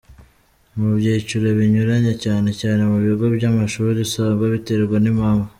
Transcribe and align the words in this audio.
mu 0.77 0.89
byiciro 0.97 1.47
binyuranye 1.59 2.13
cyane 2.23 2.49
cyane 2.61 2.81
mu 2.91 2.97
bigo 3.05 3.25
byamashuri, 3.35 3.97
usanga 4.07 4.43
biterwa 4.53 4.97
nimpamvu. 4.99 5.47